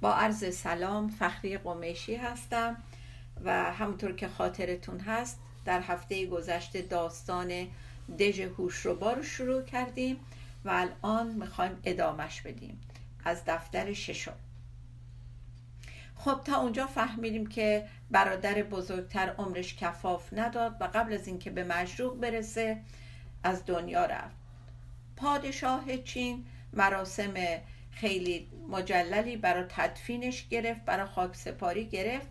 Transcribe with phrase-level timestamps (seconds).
[0.00, 2.76] با عرض سلام فخری قمیشی هستم
[3.44, 7.68] و همونطور که خاطرتون هست در هفته گذشته داستان
[8.18, 10.16] دژ هوشربا رو شروع کردیم
[10.64, 12.80] و الان می‌خوایم ادامش بدیم.
[13.24, 14.36] از دفتر ششم.
[16.16, 21.64] خب تا اونجا فهمیدیم که برادر بزرگتر عمرش کفاف نداد و قبل از اینکه به
[21.64, 22.80] مجروق برسه
[23.42, 24.36] از دنیا رفت.
[25.16, 27.34] پادشاه چین مراسم
[28.00, 32.28] خیلی مجللی برای تدفینش گرفت برای خاک سپاری گرفت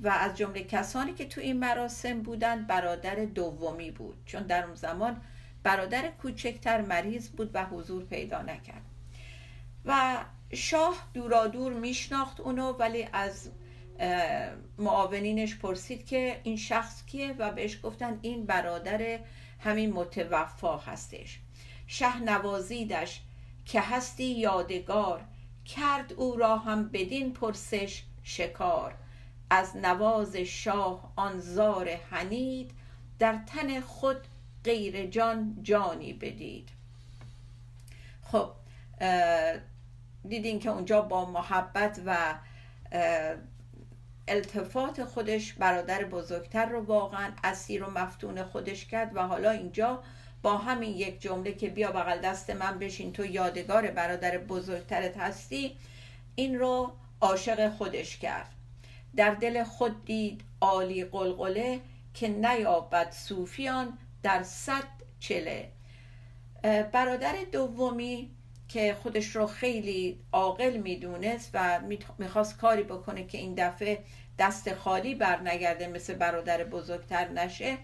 [0.00, 4.16] و از جمله کسانی که تو این مراسم بودن برادر دومی بود.
[4.26, 5.20] چون در اون زمان
[5.62, 8.82] برادر کوچکتر مریض بود و حضور پیدا نکرد.
[9.84, 13.50] و شاه دورادور میشناخت اونو ولی از
[14.78, 19.18] معاونینش پرسید که این شخص کیه و بهش گفتن این برادر
[19.58, 21.40] همین متوفا هستش.
[21.86, 23.20] شه نوازیدش
[23.64, 25.24] که هستی یادگار
[25.64, 28.94] کرد او را هم بدین پرسش شکار.
[29.50, 32.70] از نواز شاه آن زار حنید
[33.18, 34.16] در تن خود
[34.64, 36.68] غیر جان جانی بدید.
[38.22, 38.50] خب
[40.28, 42.34] دیدین که اونجا با محبت و
[44.28, 50.02] التفات خودش برادر بزرگتر رو واقعا اسیر و مفتون خودش کرد و حالا اینجا
[50.42, 55.76] با همین یک جمله که بیا بغل دست من بشین تو یادگار برادر بزرگترت هستی
[56.34, 58.50] این رو عاشق خودش کرد.
[59.16, 61.80] در دل خود دید عالی قلقله
[62.14, 64.84] که نیابد صوفیان در صد
[65.20, 65.68] چله.
[66.92, 68.30] برادر دومی
[68.68, 71.80] که خودش رو خیلی عاقل می‌دونست و
[72.18, 73.98] می‌خواست کاری بکنه که این دفعه
[74.38, 77.78] دست خالی برنگرده مثل برادر بزرگتر نشه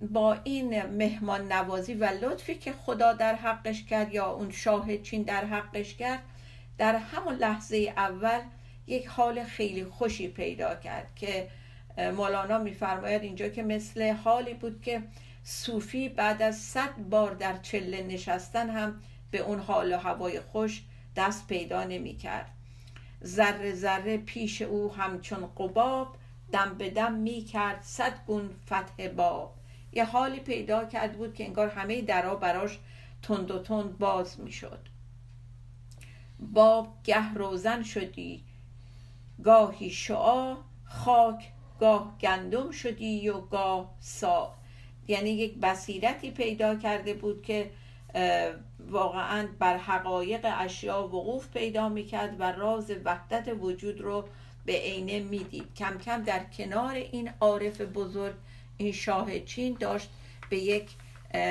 [0.00, 5.22] با این مهمان نوازی و لطفی که خدا در حقش کرد یا اون شاه چین
[5.22, 6.22] در حقش کرد
[6.78, 8.40] در همون لحظه اول
[8.86, 11.48] یک حال خیلی خوشی پیدا کرد که
[11.98, 15.02] مولانا میفرماید اینجا که مثل حالی بود که
[15.44, 20.82] صوفی بعد از صد بار در چله نشستن هم به اون حال و هوای خوش
[21.16, 22.50] دست پیدا نمی کرد
[23.24, 26.16] ذره ذره پیش او همچون قباب
[26.52, 29.54] دم به دم می کرد صد گون فتح باب.
[29.94, 32.78] یه حالی پیدا کرد بود که انگار همه درا براش
[33.22, 34.78] تند و تند باز می شد
[36.40, 38.44] باب گه روزن شدی
[39.44, 44.54] گاهی شعا خاک گاه گندم شدی و گاه سا.
[45.08, 47.70] یعنی یک بصیرتی پیدا کرده بود که
[48.90, 54.24] واقعا بر حقایق اشیا وقوف پیدا می‌کرد و راز وحدت وجود رو
[54.66, 55.74] به عینه می‌دید.
[55.74, 58.34] کم کم در کنار این عارف بزرگ
[58.76, 60.10] این شاه چین داشت
[60.50, 60.90] به یک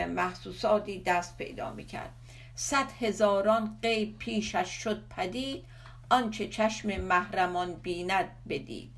[0.07, 2.13] محسوساتی دست پیدا می‌کرد.
[2.55, 5.65] صد هزاران غیب پیشش شد پدید
[6.09, 8.91] آنچه چشم محرمان بیند بدید.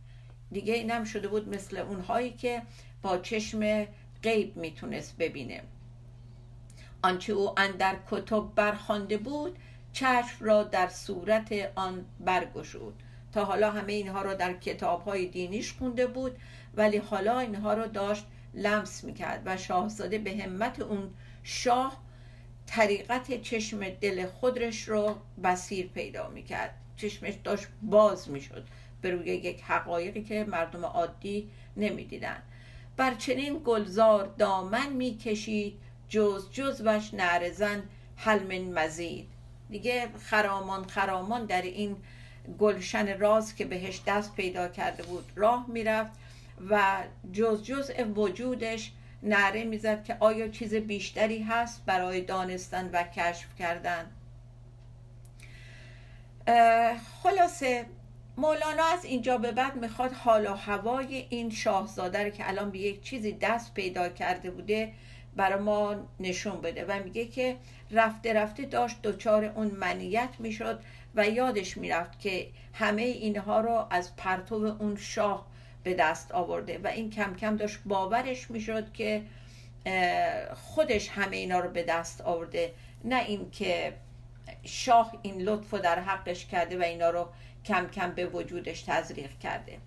[0.51, 2.61] دیگه اینم شده بود مثل اونهایی که
[3.01, 3.87] با چشم
[4.23, 5.63] غیب می‌تونست ببینه.
[7.03, 9.57] آنچه او اندر کتب برخوانده بود
[9.93, 12.93] چشم را در صورت آن برگشود.
[13.31, 16.37] تا حالا همه اینها را در کتاب های دینیش خونده بود.
[16.77, 21.09] ولی حالا اینها را داشت لمس می‌کرد و شاهزاده به همت اون
[21.43, 22.05] شاه
[22.67, 26.75] طریقت چشم دل خودش رو بسیر پیدا می‌کرد.
[26.97, 28.63] چشمش داشت باز می‌شد
[29.01, 32.41] به روی یک حقایقی که مردم عادی نمی‌دیدن.
[32.97, 37.83] بر چنین گلزار دامن می‌کشید جز جز وش نرزن
[38.15, 39.27] حلم مزید.
[39.69, 41.97] دیگه خرامان خرامان در این
[42.59, 46.11] گلشن راز که بهش دست پیدا کرده بود راه می‌رفت
[46.69, 47.03] و
[47.33, 48.91] جز جز وجودش
[49.23, 54.11] نره می‌زد که آیا چیز بیشتری هست برای دانستن و کشف کردن؟
[57.23, 57.85] خلاصه
[58.37, 62.77] مولانا از اینجا به بعد می‌خواد حال و هوای این شاهزاده رو که الان به
[62.77, 64.93] یک چیزی دست پیدا کرده بوده
[65.35, 67.57] برای ما نشون بده و میگه که
[67.91, 70.79] رفته رفته داشت دچار اون منیت می‌شد
[71.15, 75.47] و یادش می‌رفت که همه اینها رو از پرتو اون شاه
[75.85, 79.21] به دست آورده و این کم کم داشت باورش می‌شد که
[80.55, 82.73] خودش همه اینا رو به دست آورده.
[83.03, 83.93] نه اینکه
[84.63, 87.27] شاه این لطف رو در حقش کرده و اینا رو
[87.65, 89.77] کم کم به وجودش تزریق کرده.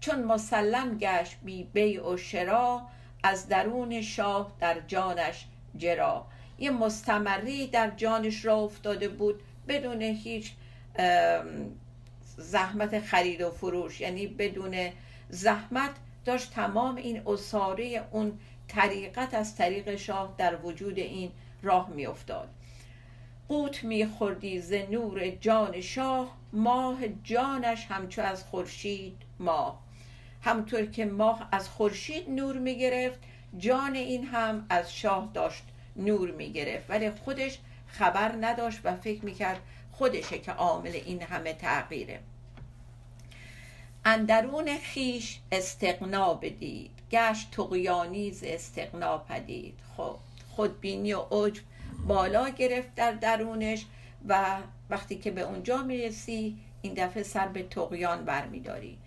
[0.00, 2.82] چون مسلم گشت بی بی و شرا
[3.22, 5.46] از درون شاه در جانش
[5.76, 6.26] جرا.
[6.58, 10.52] یه مستمری در جانش را افتاده بود بدون هیچ
[12.36, 14.00] زحمت خرید و فروش.
[14.00, 14.90] یعنی بدون
[15.34, 15.90] زحمت
[16.24, 18.38] داشت تمام این اصاره اون
[18.68, 21.30] طریقت از طریق شاه در وجود این
[21.62, 22.48] راه می افتاد
[23.48, 29.82] قوت می خوردی ز نور جان شاه ماه جانش همچو از خورشید ماه.
[30.42, 33.18] همطور که ماه از خورشید نور می گرفت
[33.58, 35.64] جان این هم از شاه داشت
[35.96, 39.60] نور می گرفت ولی خودش خبر نداشت و فکر می کرد
[39.92, 42.20] خودشه که عامل این همه تغییره.
[44.04, 46.90] اندرون خیش استقنا بدید.
[47.10, 49.74] گشت تقیانی ز استقنا پدید.
[49.96, 50.16] خب
[50.48, 51.62] خودبینی و عجب
[52.06, 53.86] بالا گرفت در درونش
[54.28, 54.56] و
[54.90, 58.98] وقتی که به اونجا می‌رسی این دفعه سر به تقیان برمیداری.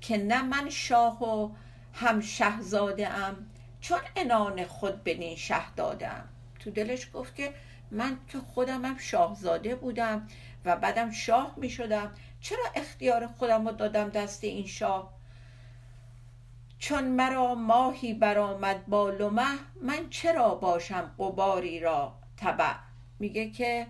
[0.00, 1.50] که نه من شاه و
[1.94, 3.46] هم شهزاده ام
[3.80, 6.28] چون انان خود به شه دادم
[6.60, 7.54] تو دلش گفت که
[7.90, 10.28] من که خودم هم شاهزاده بودم
[10.64, 15.12] و بعدم شاه می شدم چرا اختیار خودم رو دادم دست این شاه؟
[16.78, 19.30] چون مرا ماهی برآمد با
[19.82, 22.74] من چرا باشم قباری را تبع؟
[23.18, 23.86] میگه که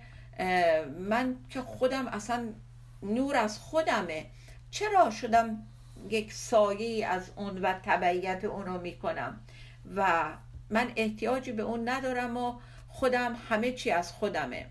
[0.99, 2.49] من که خودم اصلا
[3.03, 4.27] نور از خودمه.
[4.71, 5.67] چرا شدم
[6.11, 9.41] یک سایه از اون و تبعیت اونو می‌کنم؟
[9.97, 10.25] و
[10.71, 12.55] من احتیاجی به اون ندارم و
[12.89, 14.67] خودم همه چی از خودمه.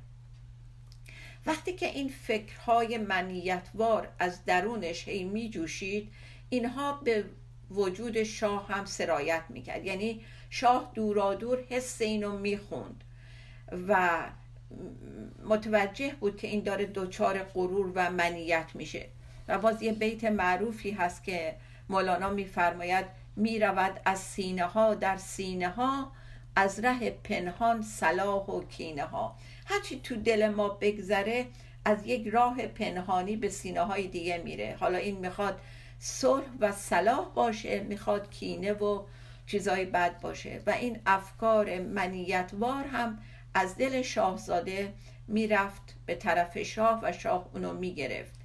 [1.50, 6.12] وقتی که این فکرهای منیتوار از درونش هی می جوشید
[6.50, 7.26] اینها به
[7.72, 9.86] وجود شاه هم سرایت می‌کرد.
[9.86, 13.04] یعنی شاه دورادور حس اینو می‌خوند
[13.88, 14.20] و
[15.46, 19.06] متوجه بود که این داره دچار غرور و منیت میشه.
[19.48, 21.56] و باز یه بیت معروفی هست که
[21.90, 23.06] مولانا میفرماید
[23.36, 26.12] می‌رود از سینه ها در سینه ها
[26.56, 29.36] از ره پنهان صلاح و کینه ها
[29.70, 31.48] هرچی تو دل ما بگذره
[31.86, 34.78] از یک راه پنهانی به سینه های دیگه میره.
[34.80, 35.62] حالا این می‌خواد
[36.00, 39.04] صلح و صلاح باشه می‌خواد کینه و
[39.46, 40.62] چیزای بد باشه.
[40.66, 43.20] و این افکار منیتوار هم
[43.54, 44.94] از دل شاهزاده
[45.28, 48.40] می‌رفت به طرف شاه و شاه اونو می‌گرفت.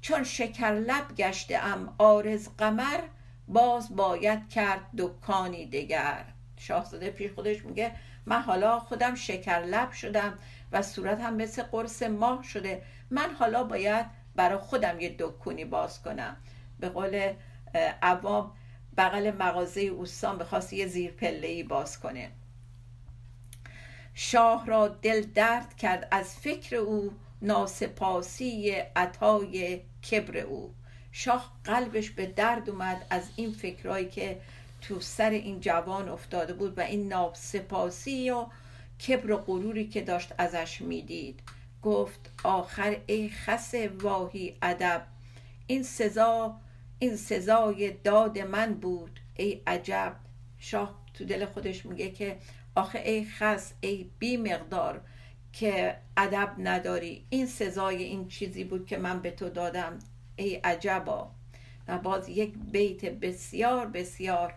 [0.00, 3.00] چون شکر لب گشته ام آرز قمر
[3.48, 6.24] باز باید کرد دکانی دگر.
[6.56, 7.92] شاهزاده پیش خودش میگه
[8.26, 10.38] من حالا خودم شکر لب شدم
[10.72, 12.82] و صورت هم مثل قرص ماه شده.
[13.10, 16.36] من حالا باید برای خودم یه دکونی باز کنم.
[16.80, 17.32] به قول
[18.02, 18.52] عوام
[18.96, 22.30] بغل مغازه اوستان بخواست یه زیر پله باز کنه.
[24.14, 27.12] شاه را دل درد کرد از فکر او
[27.42, 29.80] ناسپاسی عطای
[30.10, 30.74] کبر او.
[31.12, 34.40] شاه قلبش به درد اومد از این فکرهایی که
[34.80, 38.46] تو سر این جوان افتاده بود و این ناسپاسی و
[39.08, 41.40] کبر و غروری که داشت ازش می‌دید.
[41.82, 45.06] گفت آخر ای خس واهی ادب
[45.66, 46.56] این سزا
[46.98, 50.16] این سزای داد من بود ای عجب.
[50.58, 52.38] شاه تو دل خودش میگه که
[52.74, 55.00] آخه ای خس ای بی مقدار
[55.52, 57.26] که ادب نداری.
[57.30, 59.98] این سزای این چیزی بود که من به تو دادم
[60.36, 61.30] ای عجبا.
[61.88, 64.54] و باز یک بیت بسیار بسیار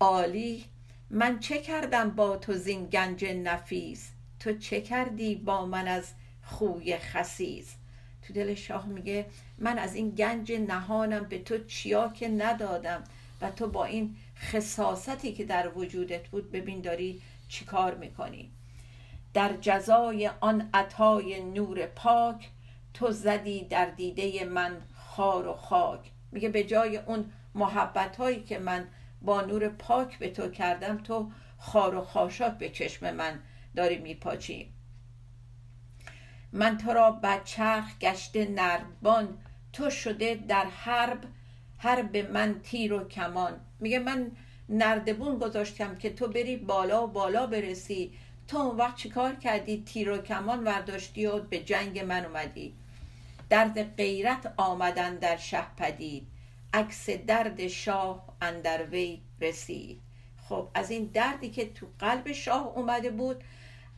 [0.00, 0.64] عالی
[1.10, 6.12] من چه کردم با تو زین گنج نفیس؟ تو چه کردی با من از
[6.42, 7.74] خوی خسیس؟
[8.22, 9.26] تو دل شاه میگه
[9.58, 13.04] من از این گنج نهانم به تو چیا که ندادم؟
[13.40, 18.50] و تو با این خصاصتی که در وجودت بود ببین داری چیکار می‌کنی؟
[19.34, 22.48] در جزای آن عطای نور پاک
[22.94, 26.00] تو زدی در دیده من خار و خاک.
[26.32, 28.88] میگه به جای اون محبت هایی که من
[29.22, 33.40] با نور پاک به تو کردم تو خار و خاشاک به چشم من
[33.76, 34.72] داری میپاچی.
[36.52, 39.38] من تو را بچرخ گشته نردبان
[39.72, 41.18] تو شده در حرب
[41.78, 43.60] حرب من تیر و کمان.
[43.80, 44.30] میگه من
[44.68, 48.12] نردبون گذاشتم که تو بری بالا و بالا برسی.
[48.48, 52.74] تو اون وقت چیکار کردی؟ تیر و کمان ورداشتی و به جنگ من اومدی.
[53.50, 56.26] درد غیرت آمدن در شه پدید
[56.74, 60.00] عکس درد شاه اندر وی رسید.
[60.48, 63.44] خب از این دردی که تو قلب شاه اومده بود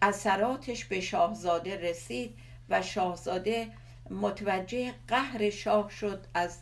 [0.02, 3.68] اثراتش به شاهزاده رسید و شاهزاده
[4.10, 6.58] متوجه قهر شاه شد از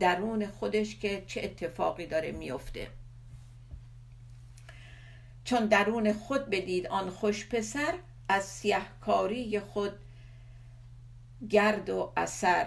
[0.00, 2.88] درون خودش که چه اتفاقی داره میفته.
[5.44, 7.94] چون درون خود بدید آن خوش پسر
[8.28, 9.92] از سیهکاری خود
[11.50, 12.66] گرد و اثر.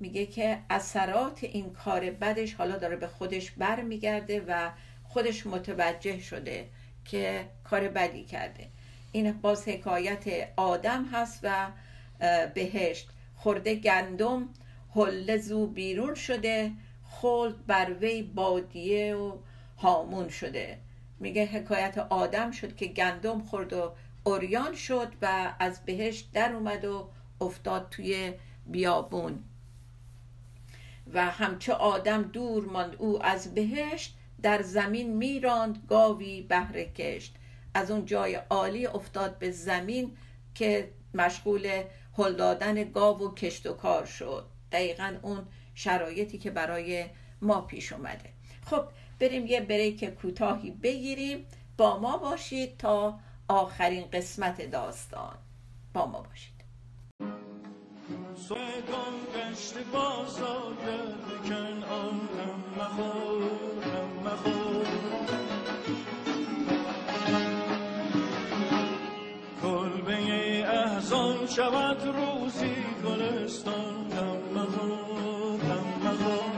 [0.00, 4.70] میگه که اثرات این کار بدش حالا داره به خودش برمیگرده و
[5.02, 6.68] خودش متوجه شده
[7.04, 8.68] که کار بدی کرده.
[9.12, 10.24] این باز حکایت
[10.56, 11.70] آدم هست و
[12.54, 13.08] بهشت.
[13.36, 14.48] خورده گندم
[14.94, 16.72] حل زو بیرون شده
[17.10, 19.38] خلد بر وی بادیه و
[19.78, 20.78] هامون شده.
[21.20, 23.92] میگه حکایت آدم شد که گندم خورد و
[24.24, 28.32] اوریان شد و از بهشت در اومد و افتاد توی
[28.66, 29.44] بیابون.
[31.14, 37.34] و همچه آدم دور ماند او از بهشت در زمین میراند گاوی بهره کشت.
[37.74, 40.16] از اون جای عالی افتاد به زمین
[40.54, 41.82] که مشغول
[42.18, 44.46] هل دادن گاو و کشت و کار شد.
[44.72, 47.06] دقیقا اون شرایطی که برای
[47.42, 48.30] ما پیش اومده.
[48.66, 48.84] خب
[49.20, 51.46] بریم یه بریک کوتاهی بگیریم.
[51.76, 55.38] با ما باشید تا آخرین قسمت داستان.
[55.94, 56.59] با ما باشید.
[69.62, 70.18] کلبه
[70.68, 74.08] احزان شود روزی گلستان.
[74.08, 76.50] دم مخور دم مخور.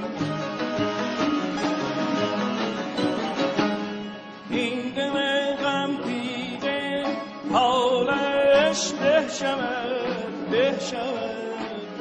[4.51, 7.05] این دل غم دیده
[7.53, 11.42] حالش به شود به شود.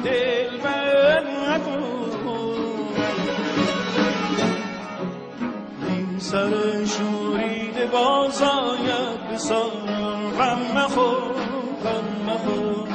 [0.03, 1.23] دل بر
[5.87, 11.33] این سر شوریده باز آید به سالن غم مخور
[11.83, 12.90] غم مخور.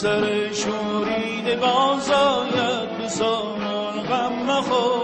[0.00, 3.08] سر شوریده باز آید به
[4.08, 4.97] غم مخور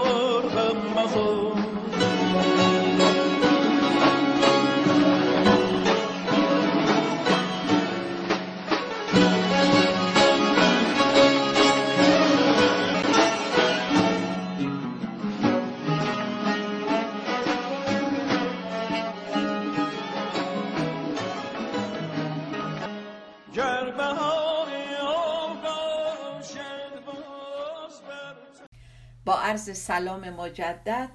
[29.45, 31.09] عرض سلام مجدد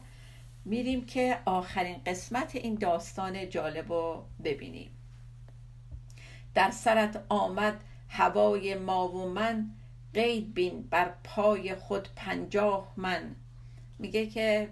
[0.64, 4.90] میریم که آخرین قسمت این داستان جالب رو ببینیم.
[6.54, 9.70] در سرت آمد هوای ما و من
[10.14, 13.36] قید بین بر پای خود پنجاه من.
[13.98, 14.68] میگه که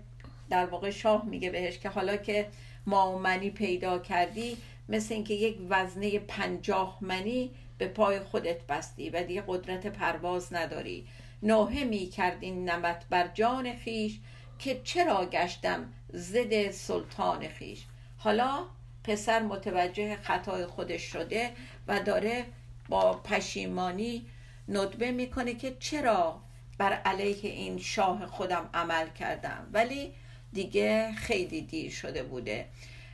[0.50, 2.48] در واقع شاه میگه بهش که حالا که
[2.86, 4.56] ما و منی پیدا کردی
[4.88, 11.06] مثل اینکه یک وزنه پنجاه منی به پای خودت بستی و دیگه قدرت پرواز نداری.
[11.42, 14.20] نوحه می کردین نمت بر جان خیش
[14.58, 17.84] که چرا گشتم زد سلطان خیش
[18.16, 18.66] حالا
[19.04, 21.52] پسر متوجه خطای خودش شده
[21.88, 22.44] و داره
[22.88, 24.26] با پشیمانی
[24.68, 26.40] ندبه می‌کنه که چرا
[26.78, 29.70] بر علیه این شاه خودم عمل کردم.
[29.72, 30.14] ولی
[30.52, 32.68] دیگه خیلی دیر شده بوده.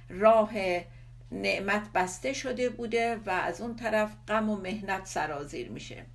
[0.08, 0.50] راه
[1.32, 6.06] نعمت بسته شده بوده و از اون طرف غم و مهنت سرازیر میشه.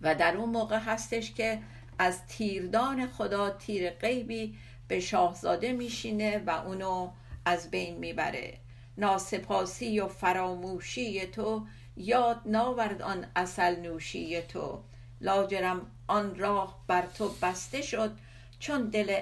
[0.00, 1.58] و در اون موقع هستش که
[1.98, 7.10] از تیردان خدا تیر غیبی به شاهزاده میشینه و اونو
[7.44, 8.58] از بین می‌بره.
[8.98, 11.66] ناسپاسی و فراموشی تو
[11.96, 14.82] یاد ناورد آن اصل نوشی تو.
[15.20, 18.16] لاجرم آن راه بر تو بسته شد
[18.58, 19.20] چون دل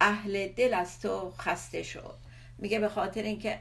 [0.00, 2.14] اهل دل از تو خسته شد.
[2.58, 3.58] میگه به خاطر اینکه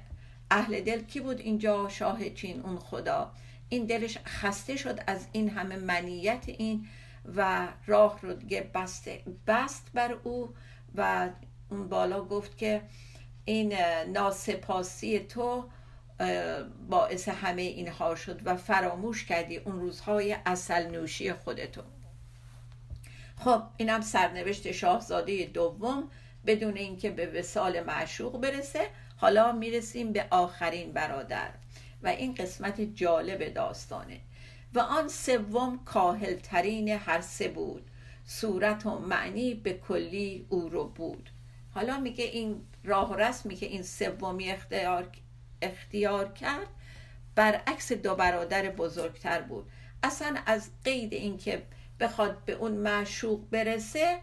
[0.51, 3.31] اهل دل کی بود اینجا شاه چین اون خدا؟
[3.73, 6.87] این دلش خسته شد از این همه منیت این
[7.35, 10.53] و راه رو دیگه بسته بست بر او
[10.95, 11.29] و
[11.69, 12.81] اون بالا گفت که
[13.45, 13.73] این
[14.13, 15.69] ناسپاسی تو
[16.89, 21.81] باعث همه اینها شد و فراموش کردی اون روزهای اصل نوشی خودتو.
[23.37, 26.09] خب اینم سرنوشت شاهزاده دوم
[26.45, 28.87] بدون اینکه به وسال معشوق برسه.
[29.17, 31.62] حالا می‌رسیم به آخرین برادر.
[32.03, 34.19] و این قسمت جالب داستانه.
[34.73, 37.89] و آن سوم کاهلترین هر سه بود.
[38.25, 41.29] صورت و معنی به کلی او رو بود.
[41.73, 45.07] حالا میگه این راه و رسمی که این سومی اختیار,
[45.61, 46.67] اختیار کرد
[47.35, 49.65] برعکس دو برادر بزرگتر بود.
[50.03, 51.63] اصلا از قید اینکه
[51.99, 54.19] بخواد به اون معشوق برسه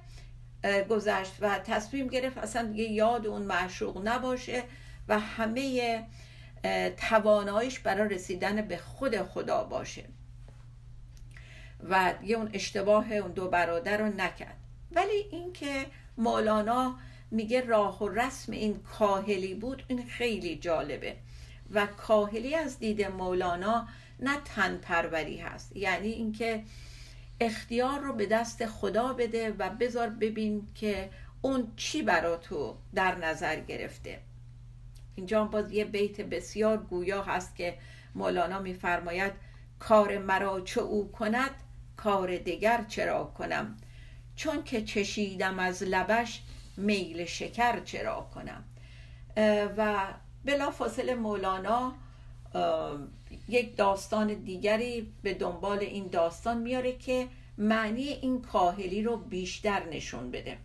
[0.88, 4.62] گذشت و تصمیم گرفت اصلا دیگه یاد اون معشوق نباشه
[5.08, 6.06] و همه
[6.97, 10.05] توانایش برای رسیدن به خود خدا باشه.
[11.88, 14.57] و یه اون اشتباه اون دو برادر رو نکرد.
[14.93, 15.87] ولی اینکه
[16.19, 16.99] مولانا
[17.31, 21.17] میگه راه و رسم این کاهلی بود این خیلی جالبه.
[21.71, 23.88] و کاهلی از دید مولانا
[24.21, 25.76] نه تن پروری هست.
[25.76, 26.64] یعنی اینکه
[27.40, 31.11] اختیار رو به دست خدا بده و بذار ببین که
[31.43, 34.21] اون چی برا تو در نظر گرفته.
[35.20, 37.74] اینجا باز یه بیت بسیار گویا هست که
[38.14, 39.32] مولانا میفرماید
[39.78, 41.50] کار مرا چه او کند
[41.96, 43.76] کار دیگر چرا کنم؟
[44.36, 46.42] چون که چشیدم از لبش
[46.76, 48.64] میل شکر چرا کنم؟
[49.76, 50.06] و
[50.44, 51.92] بلا فاصله مولانا
[53.48, 60.30] یک داستان دیگری به دنبال این داستان میاره که معنی این کاهلی رو بیشتر نشون
[60.30, 60.58] بده.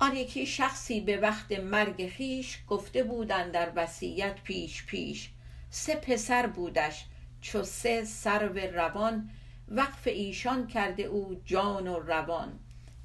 [0.00, 5.30] آن یکی شخصی به وقت مرگ خیش گفته بودن در وصیت پیش پیش
[5.70, 7.04] سه پسر بودش
[7.40, 9.30] چو سه سرو روان
[9.68, 12.58] وقف ایشان کرده او جان و روان.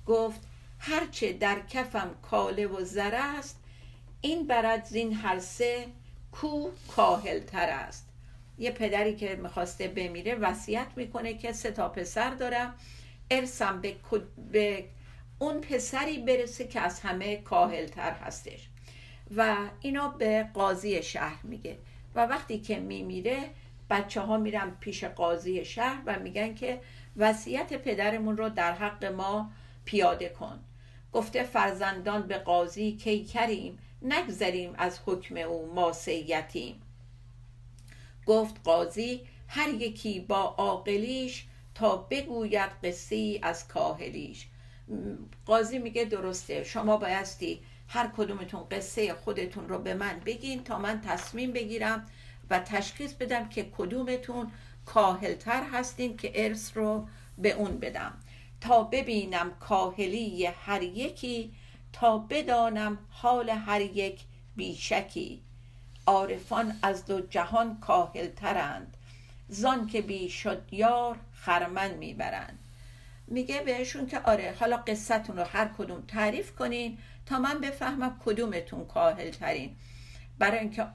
[0.06, 0.42] گفت
[0.80, 3.60] هرچه در کفم کاله و زر است
[4.22, 5.88] این برد زین هر سه
[6.32, 8.10] کو کاهلتر است.
[8.58, 12.76] یه پدری که می‌خواسته بمیره وصیت می‌کنه که سه تا پسر دارم
[13.32, 13.96] ارسم به,
[14.52, 14.86] به
[15.44, 18.70] اون پسری برسه که از همه کاهلتر هستش.
[19.38, 21.78] و اینا به قاضی شهر میگه.
[22.16, 23.40] و وقتی که میمیره
[23.90, 26.82] بچه ها میرن پیش قاضی شهر و میگن که
[27.18, 29.52] وصیت پدرمون رو در حق ما
[29.86, 30.60] پیاده کن.
[31.14, 36.82] گفته فرزندان به قاضی کی کریم نگذریم از حکم او ما سیتیم.
[38.26, 44.48] گفت قاضی هر یکی با عاقلیش تا بگوید قصه از کاهلیش.
[45.46, 46.64] قاضی میگه درسته.
[46.64, 52.08] شما بایستی هر کدومتون قصه خودتون رو به من بگین تا من تصمیم بگیرم
[52.50, 54.52] و تشخیص بدم که کدومتون
[54.86, 58.14] کاهلتر هستین که ارث رو به اون بدم.
[58.62, 61.54] تا ببینم کاهلی هر یکی
[61.94, 64.20] تا بدانم حال هر یک
[64.56, 65.42] بیشکی.
[66.06, 68.98] عارفان از دو جهان کاهلترند.
[69.50, 72.60] زان که بی شد یار خرمن می‌برند.
[73.34, 78.86] میگه بهشون که آره حالا قصتون رو هر کدوم تعریف کنین تا من بفهمم کدومتون
[78.86, 79.76] کاهل ترین
[80.40, 80.88] برای اینکه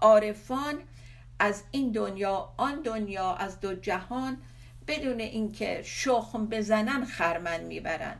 [0.00, 0.74] عارفان
[1.38, 4.36] از این دنیا آن دنیا از دو جهان
[4.88, 8.16] بدون اینکه شخم بزنن خرمن می‌برن.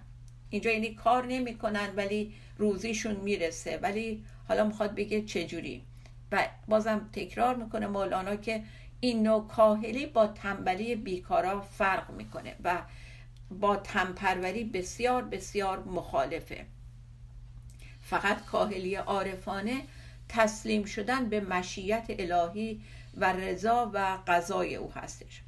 [0.51, 3.79] اینجا یعنی کار نمی‌کنن ولی روزیشون می‌رسه.
[3.83, 5.83] ولی حالا می‌خواد بگه چجوری.
[6.33, 8.63] و بازم تکرار می‌کنه مولانا که
[9.01, 12.57] این نوع کاهلی با تنبلی بیکارا فرق می‌کنه.
[12.65, 12.79] و
[13.61, 16.67] با تنپروری بسیار بسیار مخالفه.
[18.01, 19.83] فقط کاهلی عارفانه
[20.29, 22.81] تسلیم شدن به مشیت الهی
[23.17, 25.43] و رضا و قضای او هستش.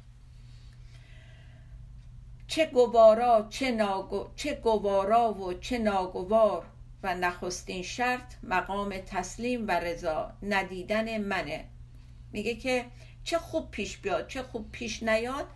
[2.47, 4.27] چه گوارا چه, ناگو...
[4.35, 6.65] چه گوارا و چه ناگوار
[7.03, 11.65] و نخستین شرط مقام تسلیم و رضا ندیدن منه.
[12.31, 12.85] میگه که
[13.23, 15.47] چه خوب پیش بیاد چه خوب پیش نیاد.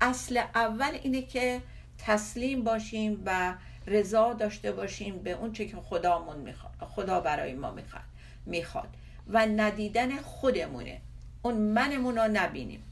[0.00, 1.62] اصل اول اینه که
[1.98, 3.54] تسلیم باشیم و
[3.86, 8.02] رضا داشته باشیم به اون چه که خدامون می‌خواد خدا برای ما می‌خواد
[8.46, 8.88] می‌خواد.
[9.28, 11.00] و ندیدن خودمونه.
[11.42, 12.82] اون منمون رو نبینیم.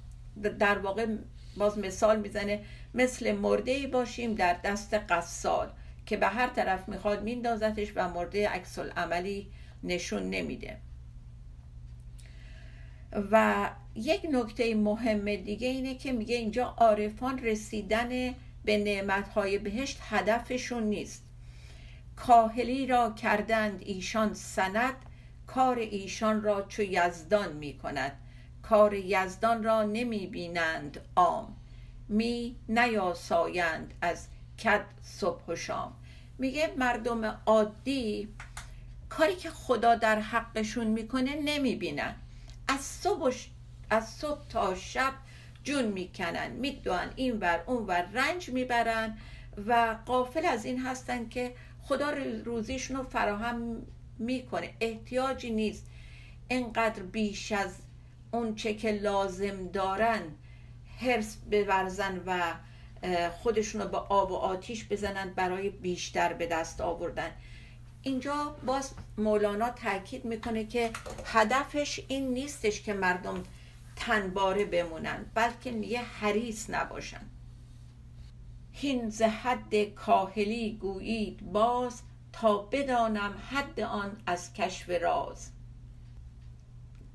[0.59, 1.07] در واقع
[1.57, 2.61] باز مثال می‌زنه
[2.95, 5.69] مثل مرده ای باشیم در دست قصال
[6.07, 9.47] که به هر طرف می‌خواد میندازتش و مرده عکس عملی
[9.85, 10.77] نشون نمیده.
[13.31, 18.35] و یک نکته مهم دیگه اینه که میگه اینجا عارفان رسیدن
[18.67, 21.25] به نعمتهای بهشت هدفشون نیست.
[22.17, 24.95] کاهلی را کردند ایشان سند
[25.47, 28.13] کار ایشان را چو یزدان می کند
[28.63, 31.57] کار یزدان را نمی بینند عام.
[32.09, 34.29] می نیاسایند از
[34.65, 35.97] کد صبح و شام.
[36.39, 38.29] میگه مردم عادی
[39.09, 42.15] کاری که خدا در حقشون می‌کنه نمی‌بینن.
[42.69, 43.35] از صبح,
[43.91, 45.13] از صبح تا شب
[45.67, 49.19] جون می‌کنن میدوان این ور اون ور رنج می‌برن
[49.67, 52.11] و قافل از این هستن که خدا
[52.45, 53.83] روزیشون رو فراهم
[54.19, 54.75] می‌کنه.
[54.81, 55.87] احتیاجی نیست
[56.49, 57.75] اینقدر بیش از
[58.31, 60.23] اون چه که لازم دارن
[61.01, 62.43] حرس بورزن و
[63.31, 67.31] خودشون رو به آب و آتیش بزنن برای بیشتر به دست آوردن.
[68.03, 70.91] اینجا باز مولانا تاکید می‌کنه که
[71.25, 73.43] هدفش این نیستش که مردم
[73.97, 77.31] تنباره بمونن بلکه میگه حریص نباشن.
[78.73, 85.51] هین ز حد کاهلی گویید باز تا بدانم حد آن از کشف راز.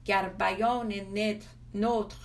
[0.05, 0.93] گر بیان
[1.73, 2.17] نطق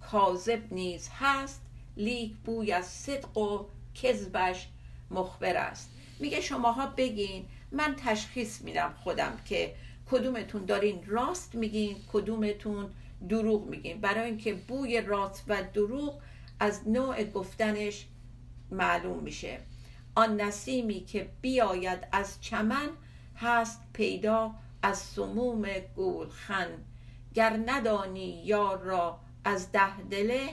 [0.00, 1.60] کاذب نیز هست
[1.96, 4.68] لیک بوی از صدق و کذبش
[5.10, 5.90] مخبر است.
[6.20, 9.74] میگه شماها بگین من تشخیص میدم خودم که
[10.10, 12.90] کدومتون دارین راست میگین کدومتون
[13.28, 16.20] دروغ میگین برای اینکه بوی راست و دروغ
[16.60, 18.06] از نوع گفتنش
[18.70, 19.58] معلوم میشه.
[20.14, 22.88] آن نسیمی که بیاید از چمن
[23.36, 26.68] هست پیدا از سموم گولخن.
[27.34, 30.48] گر ندانی یار را از ده دله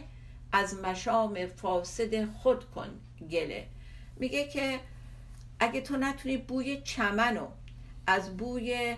[0.51, 2.89] از مشام فاسد خود کن
[3.29, 3.67] گله.
[4.15, 4.79] میگه که
[5.59, 7.47] اگه تو نتونی بوی چمنو
[8.07, 8.97] از بوی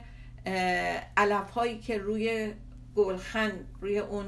[1.18, 2.54] علف هایی که روی
[2.96, 3.52] گلخن
[3.82, 4.26] روی اون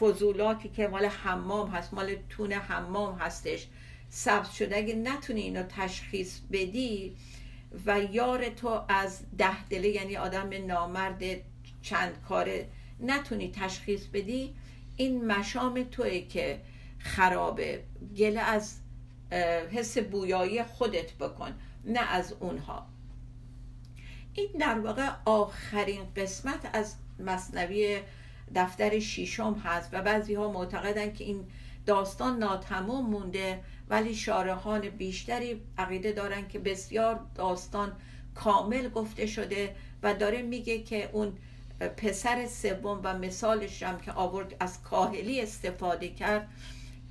[0.00, 3.68] فضولاتی که مال حمام هست مال تون حمام هستش.
[4.08, 7.16] سبز شده اگه نتونی اینو تشخیص بدی
[7.86, 11.22] و یار تو از ده دله یعنی آدم نامرد
[11.82, 12.68] چند کاره
[13.00, 14.54] نتونی تشخیص بدی
[14.96, 16.60] این مشام توی که
[16.98, 17.84] خرابه.
[18.16, 18.76] گله از
[19.72, 22.86] حس بویایی خودت بکن نه از اونها.
[24.34, 28.00] این در واقع آخرین قسمت از مصنوی
[28.54, 31.44] دفتر شیشم هست و بعضی ها معتقدن که این
[31.86, 37.92] داستان ناتمام مونده ولی شارحان بیشتری عقیده دارن که بسیار داستان
[38.34, 41.32] کامل گفته شده و داره میگه که اون
[41.96, 46.48] پسر سوم و مثالش هم که آورد از کاهلی استفاده کرد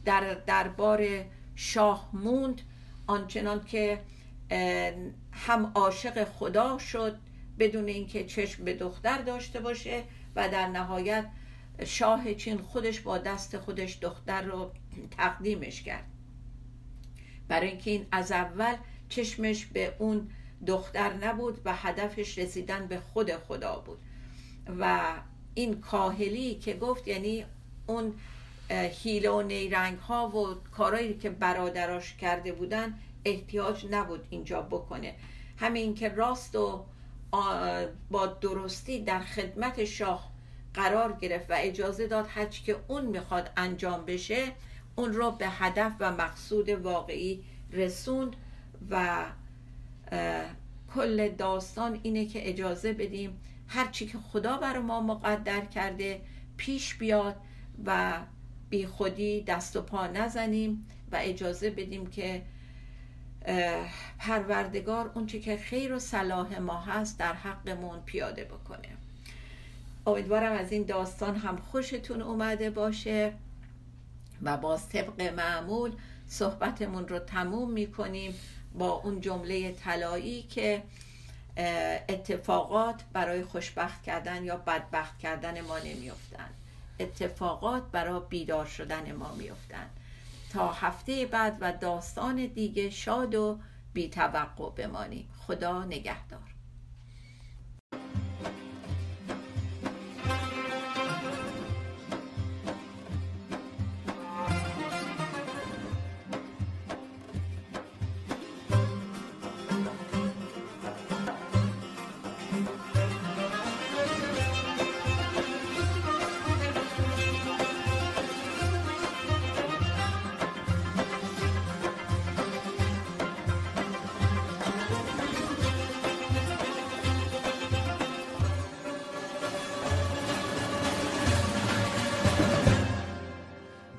[0.06, 2.62] در دربار شاه موند
[3.08, 4.02] آنچنان که
[5.32, 7.17] هم عاشق خدا شد
[7.59, 10.03] بدون اینکه چشم به دختر داشته باشه
[10.35, 11.25] و در نهایت
[11.85, 14.71] شاه چین خودش با دست خودش دختر رو
[15.17, 16.05] تقدیمش کرد.
[17.47, 18.75] برای اینکه این از اول
[19.09, 20.29] چشمش به اون
[20.67, 23.99] دختر نبود و هدفش رسیدن به خود خدا بود.
[24.79, 25.13] و
[25.53, 27.45] این کاهلی که گفت یعنی
[27.87, 28.13] اون
[28.69, 35.15] هیله و نیرنگ ها و کارهایی که برادراش کرده بودن احتیاج نبود اینجا بکنه.
[35.57, 36.85] همین که راست و
[38.11, 40.31] با درستی در خدمت شاه
[40.73, 44.51] قرار گرفت و اجازه داد هرچی که اون می‌خواد انجام بشه
[44.95, 48.35] اون را به هدف و مقصود واقعی رسوند
[48.89, 49.25] و
[50.95, 56.21] کل داستان اینه که اجازه بدیم هرچی که خدا بر ما مقدر کرده
[56.57, 57.35] پیش بیاد
[57.85, 58.19] و
[58.69, 62.41] بی خودی دست و پا نزنیم و اجازه بدیم که
[64.19, 68.89] پروردگار اونچه که خیر و صلاح ما هست در حقمون پیاده بکنه.
[70.08, 73.34] امیدوارم از این داستان هم خوشتون اومده باشه
[74.41, 75.91] و باز طبق معمول
[76.27, 78.36] صحبتمون رو تموم می‌کنیم
[78.73, 80.84] با اون جمله طلایی که
[82.10, 86.54] اتفاقات برای خوشبخت کردن یا بدبخت کردن ما نمیافتند
[86.99, 89.89] اتفاقات برای بیدار شدن ما میافتند
[90.51, 93.59] تا هفته بعد و داستان دیگه شاد و
[93.93, 95.29] بی توقع بمانیم.
[95.47, 96.50] خدا نگهدار.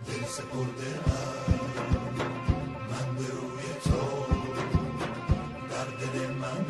[0.07, 1.55] دل سپرده من
[2.91, 4.03] من به روی تو
[5.71, 6.65] در دل من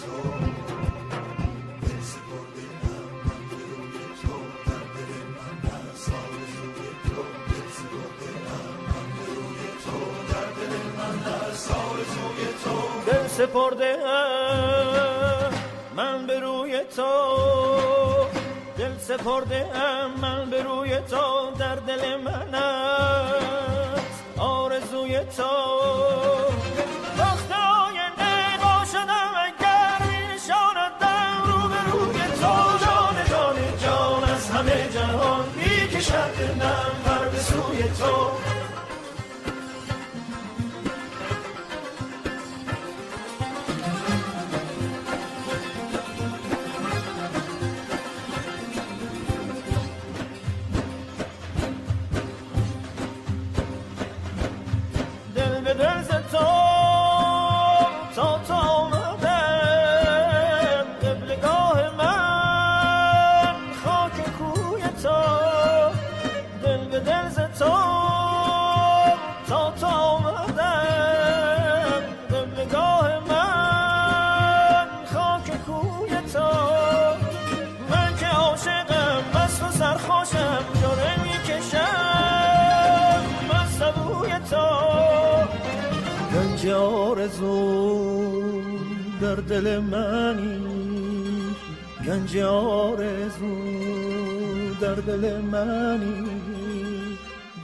[0.00, 0.16] تو
[1.82, 4.34] دل سپرده من من به روی تو
[4.66, 5.56] در دل من
[7.04, 9.98] تو دل سپرده من من به روی تو
[10.32, 12.76] در دل من هست آرزوی تو
[13.12, 13.92] دل سپرده
[19.12, 19.66] سپرده
[20.20, 24.24] من به روی تو در دل من است.
[24.38, 25.42] آرزوی تو.
[27.18, 32.78] وقت آینده باشدم اگر میشاندم رو به روی تو.
[32.84, 38.31] جان جان جان از همه جهان می‌کشد دلم پر به سوی تو.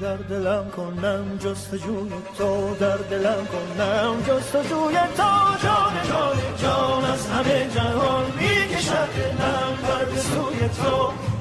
[0.01, 4.23] در دلم کنم جستجوی تو در دلم کنم.
[4.29, 5.23] جستجوی تو
[5.63, 11.38] جان جان جان از همه جهان می‌کشد دلم سوی تو.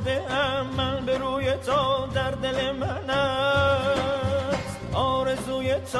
[0.00, 4.78] دل سپرده من به روی تو در دل من است.
[4.92, 5.98] آرزوی تو.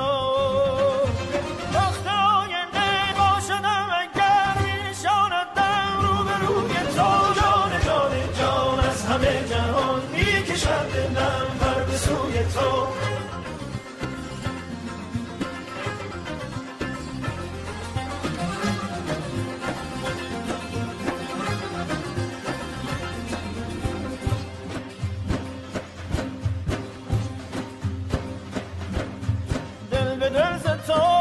[30.88, 31.17] دل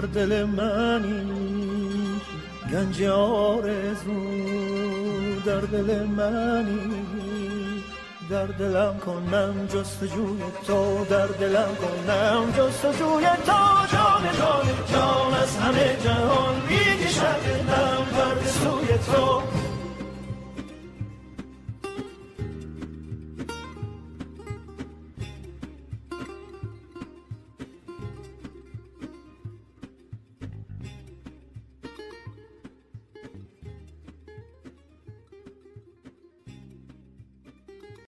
[0.00, 2.20] در دل منی
[2.72, 4.20] گنج آرزو
[5.46, 7.08] در دل منی.
[8.30, 13.52] در دلم کنم جستجوی تو در دلم کنم جستجوی تو.
[13.92, 19.57] جان جان جان از همه جهان می‌کشد دلم بر سوی تو.